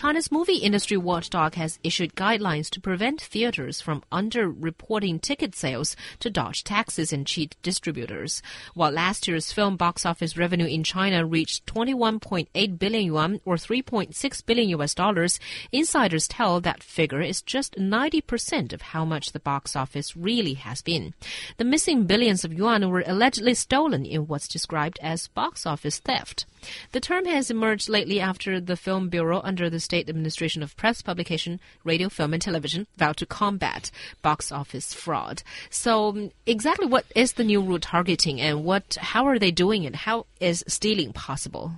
[0.00, 6.30] China's movie industry watchdog has issued guidelines to prevent theaters from underreporting ticket sales to
[6.30, 8.40] dodge taxes and cheat distributors.
[8.72, 14.46] While last year's film box office revenue in China reached 21.8 billion yuan or 3.6
[14.46, 15.38] billion US dollars,
[15.70, 20.80] insiders tell that figure is just 90% of how much the box office really has
[20.80, 21.12] been.
[21.58, 26.46] The missing billions of yuan were allegedly stolen in what's described as box office theft.
[26.92, 31.02] The term has emerged lately after the Film Bureau, under the State Administration of Press,
[31.02, 33.90] Publication, Radio, Film, and Television, vowed to combat
[34.22, 35.42] box office fraud.
[35.68, 38.96] So, um, exactly what is the new rule targeting, and what?
[39.00, 39.96] How are they doing it?
[40.06, 41.72] How is stealing possible?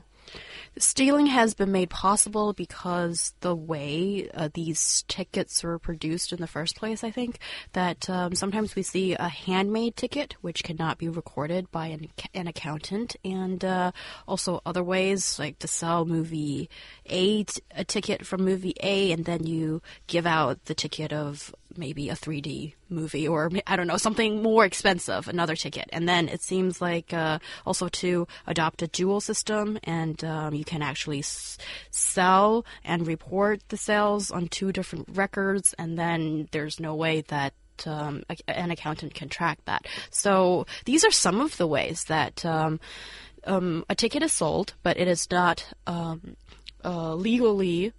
[0.79, 6.47] Stealing has been made possible because the way uh, these tickets were produced in the
[6.47, 7.39] first place, I think,
[7.75, 12.47] that um, sometimes we see a handmade ticket which cannot be recorded by an, an
[12.47, 13.93] accountant, and uh,
[14.27, 16.71] also other ways like to sell movie
[17.11, 22.09] A, a ticket from movie A, and then you give out the ticket of maybe
[22.09, 25.88] a 3D movie or I don't know something more expensive, another ticket.
[25.93, 30.65] And then it seems like uh, also to adopt a dual system, and um, you
[30.65, 31.59] can actually s-
[31.91, 37.55] sell and report the sales on two different records, and then there's no way that
[37.87, 39.87] um, an accountant can track that.
[40.11, 42.80] So these are some of the ways that um,
[43.45, 46.37] um, a ticket is sold, but it is not um,
[46.85, 47.93] uh, legally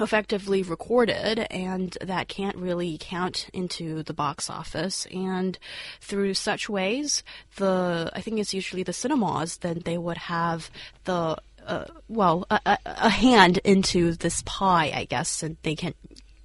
[0.00, 5.06] effectively recorded and that can't really count into the box office.
[5.12, 5.58] And
[6.00, 7.22] through such ways
[7.56, 10.70] the i think it's usually the cinemas then they would have
[11.04, 15.94] the uh, well a, a, hand into this pie i guess and they can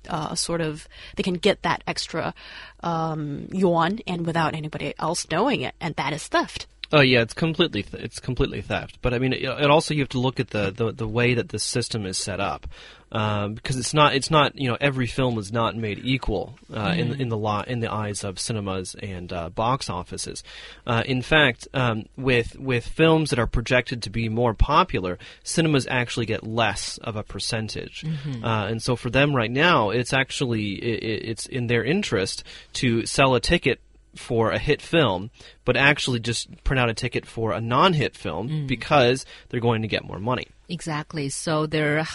[0.08, 2.34] uh, sort of they can get that extra
[2.82, 7.36] um, yuan and without anybody else knowing it and that is theft Oh yeah, it's
[7.36, 8.98] completely th- it's completely theft.
[9.02, 11.36] But I mean, it, it, also you have to look at the, the, the way
[11.36, 12.66] that the system is set up,
[13.12, 16.90] um, because it's not it's not you know every film is not made equal uh,
[16.90, 16.98] mm.
[16.98, 20.44] in in the law in the eyes of cinemas and uh, box offices.
[20.88, 25.86] Uh, in fact, um, with with films that are projected to be more popular, cinemas
[25.92, 28.44] actually get less of a percentage, mm-hmm.
[28.44, 33.06] Uh, and so for them right now, it's actually it, it's in their interest to
[33.06, 33.80] sell a ticket
[34.16, 35.32] for a hit film,
[35.66, 38.68] but actually just print out a ticket for a non-hit film mm.
[38.68, 40.48] because they're going to get more money.
[40.68, 41.30] Exactly.
[41.30, 42.06] So they're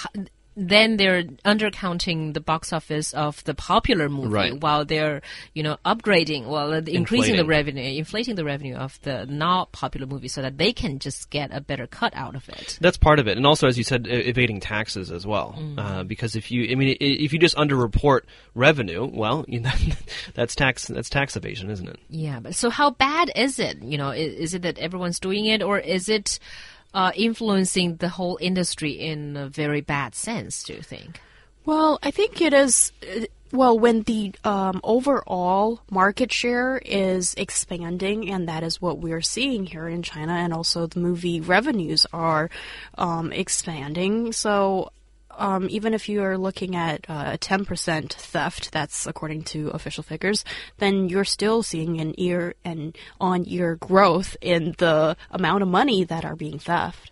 [0.57, 4.61] then they're undercounting the box office of the popular movie right.
[4.61, 5.21] while they're
[5.53, 7.37] you know upgrading well increasing inflating.
[7.37, 11.31] the revenue inflating the revenue of the not popular movie so that they can just
[11.31, 13.85] get a better cut out of it that's part of it and also as you
[13.85, 15.79] said evading taxes as well mm.
[15.79, 18.21] uh, because if you i mean if you just underreport
[18.55, 19.71] revenue well you know,
[20.35, 23.99] that's tax that's tax evasion isn't it yeah but so how bad is it you
[23.99, 26.39] know is, is it that everyone's doing it or is it
[26.95, 31.21] uh, influencing the whole industry in a very bad sense, do you think?
[31.67, 32.93] Well, I think it is.
[33.03, 39.23] Uh, well, when the um, overall market share is expanding, and that is what we're
[39.23, 42.51] seeing here in China, and also the movie revenues are
[42.99, 44.33] um, expanding.
[44.33, 44.91] So
[45.39, 50.03] um, even if you are looking at uh, a 10% theft, that's according to official
[50.03, 50.45] figures,
[50.79, 56.05] then you're still seeing an year and on year growth in the amount of money
[56.05, 57.11] that are being theft.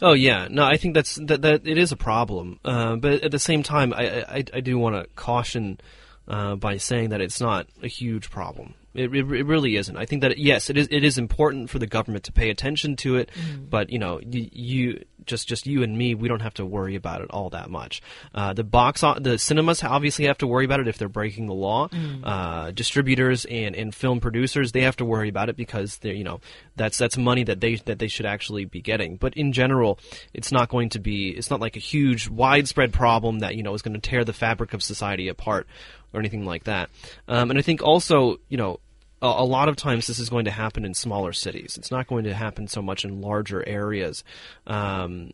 [0.00, 3.30] Oh yeah, no, I think that's that, that it is a problem, uh, but at
[3.30, 5.80] the same time, I I, I do want to caution
[6.28, 8.74] uh, by saying that it's not a huge problem.
[8.94, 9.96] It, it, it, really isn't.
[9.96, 10.86] I think that yes, it is.
[10.90, 13.70] It is important for the government to pay attention to it, mm.
[13.70, 16.94] but you know, you, you, just just you and me, we don't have to worry
[16.94, 18.02] about it all that much.
[18.34, 21.54] Uh, the box, the cinemas obviously have to worry about it if they're breaking the
[21.54, 21.88] law.
[21.88, 22.20] Mm.
[22.24, 26.24] Uh, distributors and, and film producers they have to worry about it because they're you
[26.24, 26.40] know
[26.76, 29.16] that's that's money that they that they should actually be getting.
[29.16, 29.98] But in general,
[30.34, 31.30] it's not going to be.
[31.30, 34.32] It's not like a huge widespread problem that you know is going to tear the
[34.32, 35.66] fabric of society apart
[36.12, 36.90] or anything like that.
[37.28, 38.80] Um, and I think also, you know,
[39.22, 41.76] a, lot of times this is going to happen in smaller cities.
[41.78, 44.24] It's not going to happen so much in larger areas.
[44.66, 45.30] Um,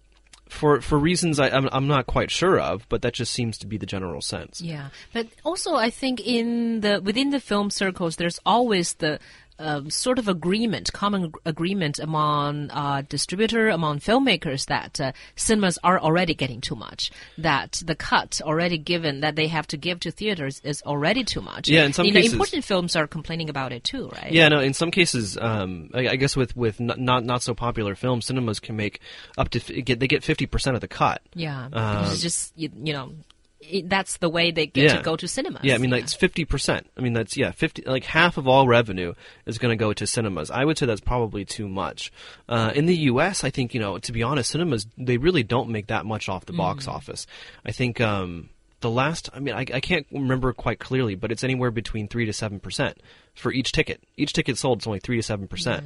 [0.48, 3.76] for for reasons I, I'm not quite sure of, but that just seems to be
[3.76, 4.60] the general sense.
[4.60, 9.18] Yeah, but also I think in the within the film circles, there's always the
[9.58, 15.98] um, sort of agreement, common agreement among uh, distributor, among filmmakers that uh, cinemas are
[15.98, 17.10] already getting too much.
[17.36, 21.40] That the cut already given that they have to give to theaters is already too
[21.40, 21.68] much.
[21.68, 24.32] Yeah, in some you cases, know, important films are complaining about it too, right?
[24.32, 24.60] Yeah, no.
[24.60, 28.60] In some cases, um, I, I, guess with with not not so popular films, cinemas
[28.60, 29.00] can make
[29.36, 31.22] up to get they get fifty percent of the cut.
[31.34, 33.12] Yeah, um, it's just you, you know
[33.60, 34.96] it, that's the way they get Yeah.
[34.98, 35.62] to go to cinemas.
[35.64, 36.88] Yeah, I mean, like it's fifty percent.
[36.96, 37.82] I mean, that's yeah, fifty.
[37.82, 39.14] Like half of all revenue
[39.46, 40.50] is going to go to cinemas.
[40.50, 42.12] I would say that's probably too much.
[42.48, 45.70] Uh, in the U.S., I think you know, to be honest, cinemas they really don't
[45.70, 47.26] make that much off the box office.
[47.64, 49.28] I think um, the last.
[49.34, 52.60] I mean, I, I can't remember quite clearly, but it's anywhere between three to seven
[52.60, 52.98] percent
[53.34, 54.02] for each ticket.
[54.16, 55.84] Each ticket sold is only three to seven percent.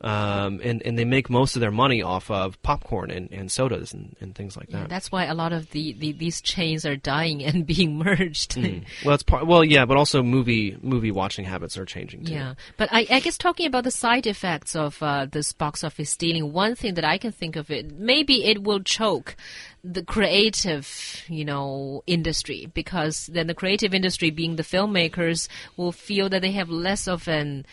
[0.00, 3.92] Um, and, and they make most of their money off of popcorn and, and sodas
[3.92, 4.88] and, and things like Yeah, that.
[4.88, 8.56] that's why a lot of the, the these chains are dying and being merged.
[9.04, 9.46] Well, it's part.
[9.46, 12.32] Well, yeah, but also movie movie watching habits are changing too.
[12.32, 16.10] Yeah, but I, I guess talking about the side effects of uh, this box office
[16.10, 19.36] stealing, one thing that I can think of it maybe it will choke
[19.84, 26.28] the creative, you know, industry because then the creative industry, being the filmmakers, will feel
[26.28, 27.66] that they have less of an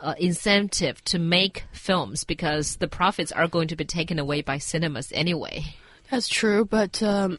[0.00, 4.58] uh, incentive to make films because the profits are going to be taken away by
[4.58, 5.64] cinemas anyway.
[6.10, 7.38] That's true, but um,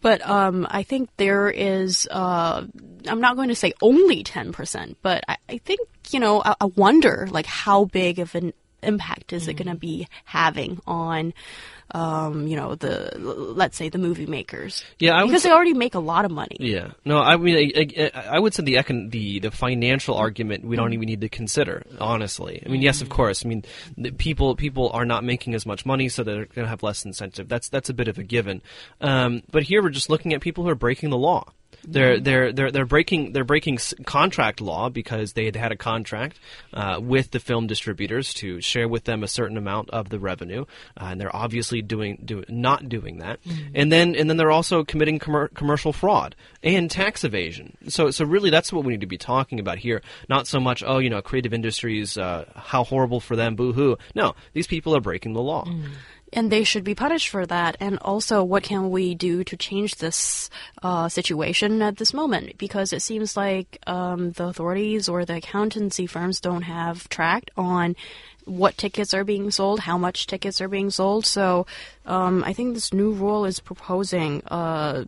[0.00, 2.06] but um, I think there is.
[2.10, 2.66] Uh,
[3.08, 5.80] I'm not going to say only ten percent, but I, I think
[6.10, 6.42] you know.
[6.44, 8.52] I, I wonder like how big of an
[8.86, 11.32] impact is it going to be having on,
[11.90, 14.84] um, you know, the let's say the movie makers.
[14.98, 16.56] Yeah, I because say- they already make a lot of money.
[16.60, 16.92] Yeah.
[17.04, 20.76] No, I mean, I, I, I would say the, econ- the the financial argument we
[20.76, 21.84] don't even need to consider.
[22.00, 23.44] Honestly, I mean, yes, of course.
[23.44, 23.64] I mean,
[23.96, 27.04] the people people are not making as much money, so they're going to have less
[27.04, 27.48] incentive.
[27.48, 28.62] That's that's a bit of a given.
[29.00, 31.52] Um, but here we're just looking at people who are breaking the law.
[31.86, 36.38] They're they're they're they're breaking they're breaking contract law because they had had a contract
[36.72, 40.64] uh, with the film distributors to share with them a certain amount of the revenue,
[41.00, 43.40] uh, and they're obviously doing do, not doing that.
[43.74, 47.76] And then and then they're also committing commer- commercial fraud and tax evasion.
[47.88, 50.02] So so really that's what we need to be talking about here.
[50.28, 53.96] Not so much oh you know creative industries uh, how horrible for them boo hoo.
[54.14, 55.68] No, these people are breaking the law.
[56.34, 57.76] And they should be punished for that.
[57.80, 60.50] And also, what can we do to change this
[60.82, 62.58] uh, situation at this moment?
[62.58, 67.96] Because it seems like um, the authorities or the accountancy firms don't have tracked on
[68.44, 71.24] what tickets are being sold, how much tickets are being sold.
[71.24, 71.66] So,
[72.04, 75.04] um, I think this new rule is proposing uh,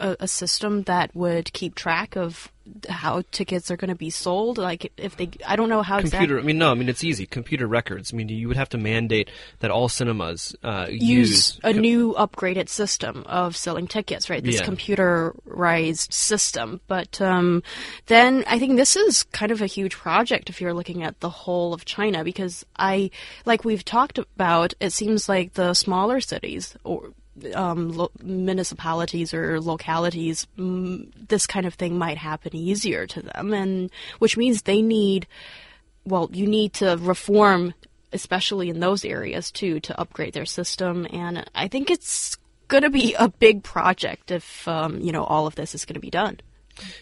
[0.00, 2.50] a, a system that would keep track of
[2.88, 4.56] how tickets are going to be sold.
[4.56, 6.24] Like if they, I don't know how Computer.
[6.24, 6.38] exactly.
[6.38, 6.70] I mean, no.
[6.70, 7.26] I mean, it's easy.
[7.26, 8.12] Computer records.
[8.12, 12.14] I mean, you would have to mandate that all cinemas uh, use a co- new
[12.14, 14.42] upgraded system of selling tickets, right?
[14.44, 14.66] This Yeah.
[14.66, 16.80] computerized system.
[16.86, 17.62] But um,
[18.06, 21.30] then I think this is kind of a huge project if you're looking at the
[21.30, 23.10] whole of China, because I,
[23.44, 27.12] like we've talked about, it seems like the smaller cities or
[27.54, 33.52] um, lo- municipalities or localities, mm, this kind of thing might happen easier to them,
[33.52, 35.26] and which means they need
[36.04, 37.74] well, you need to reform,
[38.12, 41.06] especially in those areas too, to upgrade their system.
[41.12, 42.36] And I think it's
[42.68, 45.94] going to be a big project if um, you know all of this is going
[45.94, 46.40] to be done.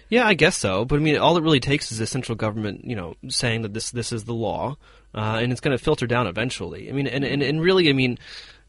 [0.08, 0.84] Yeah, I guess so.
[0.84, 3.72] But I mean, all it really takes is the central government, you know, saying that
[3.72, 4.76] this this is the law,
[5.14, 6.88] uh, and it's going to filter down eventually.
[6.88, 8.18] I mean, and, and, and really, I mean,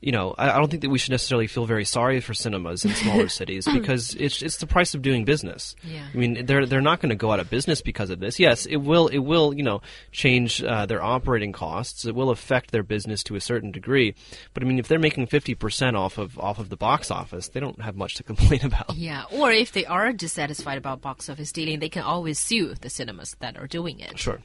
[0.02, 2.84] you know, I, I don't think that we should necessarily feel very sorry for cinemas
[2.84, 5.76] in smaller cities because it's it's the price of doing business.
[5.84, 6.06] Yeah.
[6.12, 8.40] I mean, they're they're not going to go out of business because of this.
[8.40, 9.82] Yes, it will it will you know
[10.12, 12.06] change uh, their operating costs.
[12.06, 14.16] It will affect their business to a certain degree.
[14.54, 17.50] But I mean, if they're making fifty percent off of off of the box office,
[17.50, 18.96] they don't have much to complain about.
[18.96, 22.90] Yeah, or if they are dissatisfied about box office dealing, they can always sue the
[22.90, 24.18] cinemas that are doing it.
[24.18, 24.42] Sure.